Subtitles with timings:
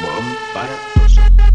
[0.00, 1.51] Bombatoso.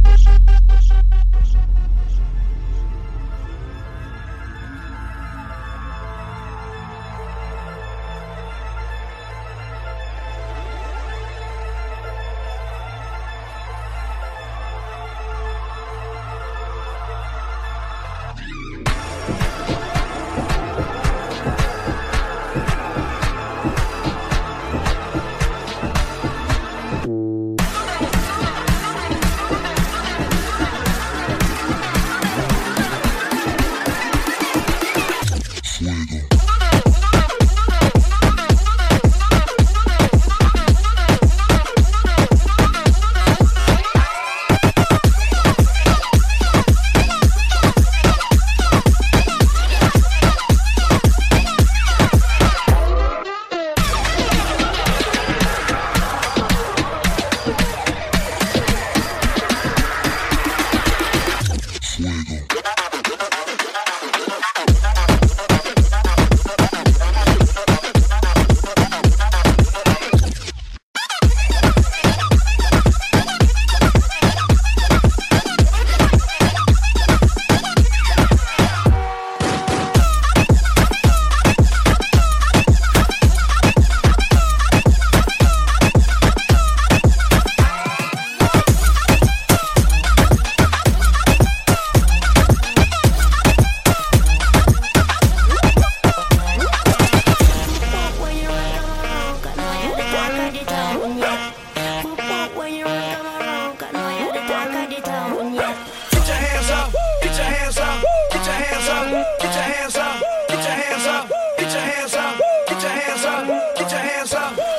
[111.67, 112.39] Get your hands up.
[112.67, 113.75] Get your hands up.
[113.75, 114.77] Get your hands up.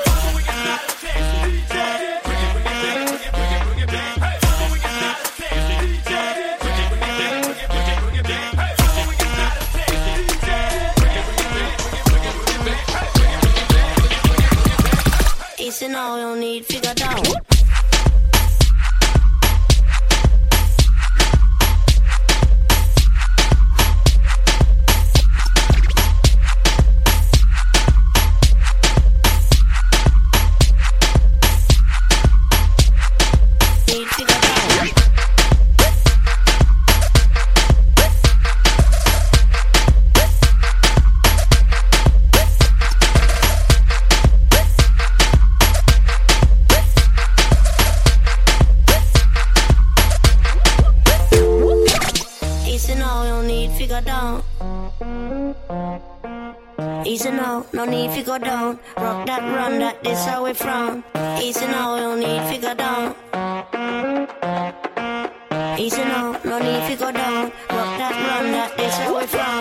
[16.18, 17.47] You need figure down.
[54.00, 54.42] go down.
[57.06, 58.78] Easy now, no need to go down.
[58.96, 61.04] Rock that, run that, this how we from.
[61.40, 63.14] Easy now, no need to go down.
[65.78, 67.44] Easy now, no need to go down.
[67.70, 69.57] Rock that, run that, this how we from.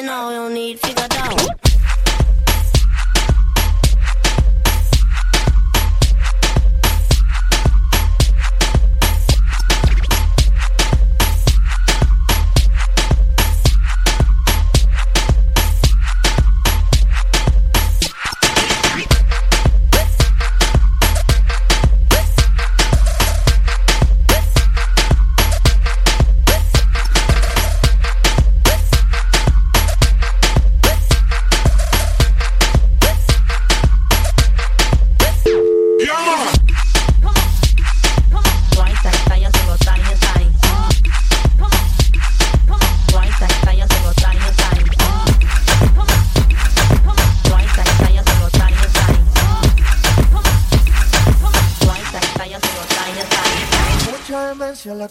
[0.00, 1.69] and all you need figure out.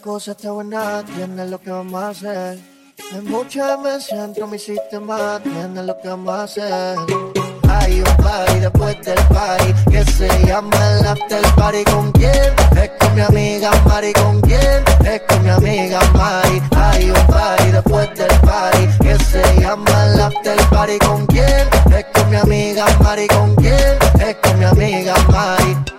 [0.01, 2.59] Cosa está buena, tienes lo que vamos a hacer.
[3.13, 6.97] Hay mucha demencia dentro mi sistema, tienes lo que vamos a hacer.
[7.69, 11.83] Hay un party después del party que se llama el after party.
[11.85, 12.53] ¿Con quién?
[12.81, 14.13] Es con mi amiga Mari.
[14.13, 14.83] ¿Con quién?
[15.05, 16.61] Es con mi amiga Mari.
[16.75, 20.99] Hay un party después del party que se llama el after party.
[20.99, 21.67] ¿Con quién?
[21.95, 23.27] Es con mi amiga Mari.
[23.27, 23.97] ¿Con quién?
[24.19, 25.98] Es con mi amiga Mari.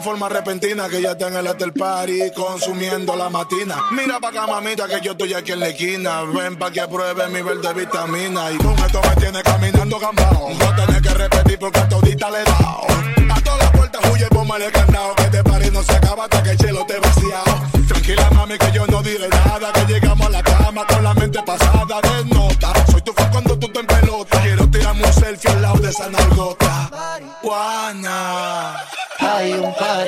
[0.00, 3.76] forma repentina que ya está en el hotel party consumiendo la matina.
[3.90, 6.22] Mira pa' acá, mamita, que yo estoy aquí en la esquina.
[6.22, 8.50] Ven pa' que pruebe mi verde vitamina.
[8.50, 10.50] Y con esto me tiene caminando gambao.
[10.54, 12.86] No tenés que repetir porque todita le he dado.
[13.30, 15.14] A todas las puertas huye, ponme el candado.
[15.16, 17.68] Que este party no se acaba hasta que el chelo te vaciado.
[17.88, 19.72] Tranquila, mami, que yo no diré nada.
[19.72, 22.72] Que llegamos a la cama con la mente pasada de nota.
[22.90, 24.40] Soy tu fan cuando tú te en pelota.
[24.42, 26.69] Quiero tirarme un selfie al lado de esa nargota.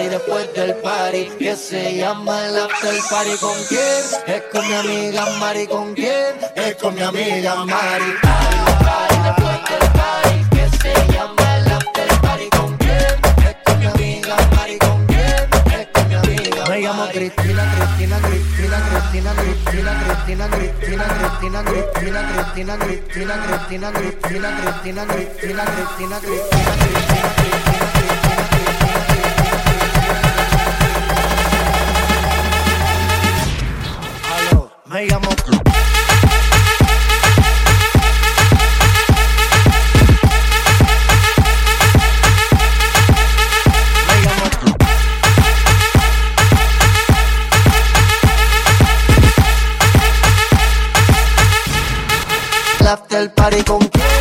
[0.02, 3.36] Party después del party que se llama el after party.
[3.38, 4.02] ¿Con quién?
[4.26, 5.66] Es con mi amiga Mari.
[5.66, 6.34] ¿Con quién?
[6.56, 8.14] Es con mi amiga Mari.
[8.22, 12.48] Party después del party que se llama el after party.
[12.50, 13.16] ¿Con quién?
[13.46, 14.78] Es con mi amiga Mari.
[14.78, 15.80] ¿Con quién?
[15.80, 22.02] Es con mi amiga Me llamo Cristina, Cristina, Cristina, Cristina, Cristina, Cristina, Cristina, Cristina, Cristina,
[22.02, 27.81] Cristina, Cristina, Cristina, Cristina, Cristina, Cristina, Cristina, Cristina, Cristina, Cristina,
[35.02, 35.28] me llamo
[53.10, 54.11] El party con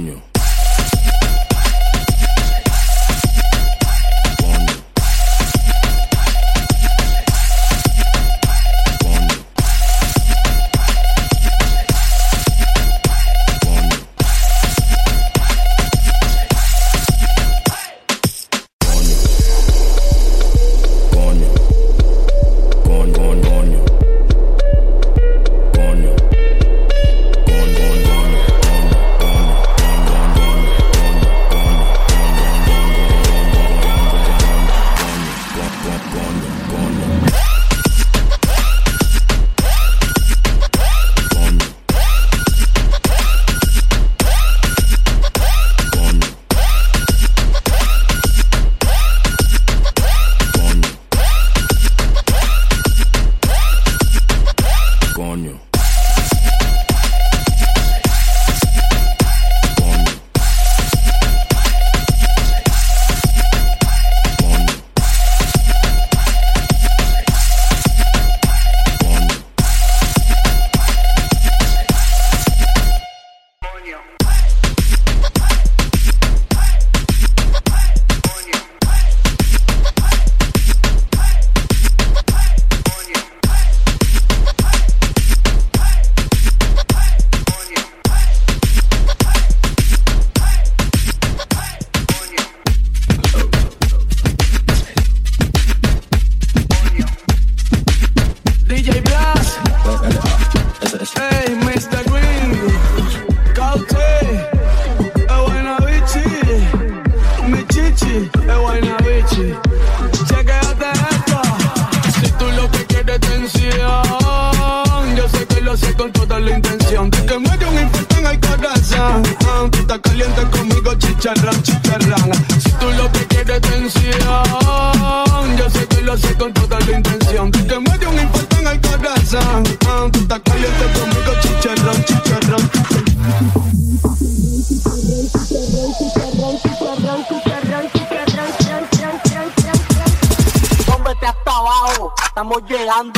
[0.00, 0.39] on you.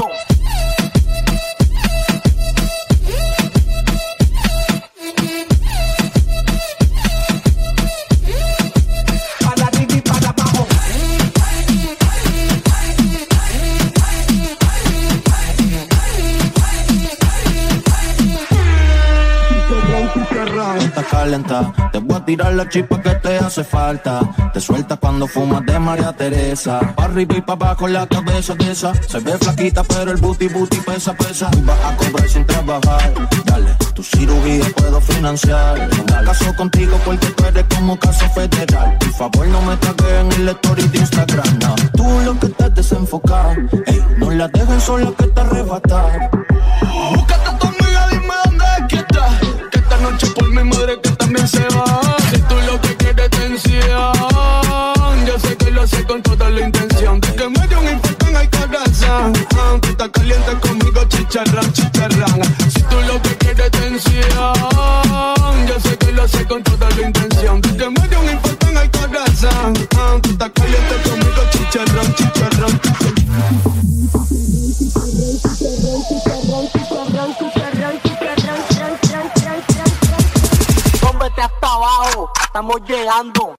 [0.02, 0.41] boom.
[21.22, 24.20] Te voy a tirar la chispa que te hace falta.
[24.52, 26.80] Te suelta cuando fumas de María Teresa.
[26.96, 28.92] Pa' y pa' abajo la cabeza de esa.
[29.06, 31.48] Se ve flaquita, pero el booty booty pesa, pesa.
[31.62, 33.14] Vas a cobrar sin trabajar.
[33.44, 35.88] Dale, tu cirugía puedo financiar.
[35.96, 38.98] No caso contigo porque tú eres como caso federal.
[38.98, 41.58] Por favor, no me tragues en el story de Instagram.
[41.94, 43.52] Tú lo que estás desenfocado.
[43.86, 46.30] Ey, no la dejes sola que te arrebatar.
[50.12, 52.00] Noche por mi madre que se va.
[52.30, 54.12] Si tú lo que quieres tensión,
[55.26, 58.26] yo sé que lo sé con toda la intención de que me dio un infarto
[58.26, 59.32] en el corazón.
[59.80, 62.40] Tú estás caliente conmigo, chicharrán, chicharrán.
[62.68, 64.54] Si tú lo que quieres tensión,
[65.66, 68.66] yo sé que lo sé con toda la intención de que me dio un infarto
[68.68, 69.74] en el corazón.
[70.22, 73.81] Tú estás caliente conmigo, chicharrán, chicharrán.
[82.44, 83.54] Estamos llegando.